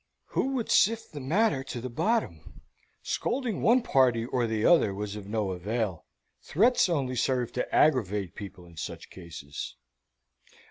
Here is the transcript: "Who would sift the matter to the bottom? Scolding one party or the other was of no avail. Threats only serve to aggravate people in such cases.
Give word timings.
"Who 0.29 0.53
would 0.55 0.71
sift 0.71 1.11
the 1.13 1.19
matter 1.19 1.63
to 1.65 1.79
the 1.79 1.87
bottom? 1.87 2.61
Scolding 3.03 3.61
one 3.61 3.83
party 3.83 4.25
or 4.25 4.47
the 4.47 4.65
other 4.65 4.95
was 4.95 5.15
of 5.15 5.27
no 5.27 5.51
avail. 5.51 6.07
Threats 6.41 6.89
only 6.89 7.15
serve 7.15 7.51
to 7.51 7.75
aggravate 7.75 8.33
people 8.33 8.65
in 8.65 8.77
such 8.77 9.11
cases. 9.11 9.75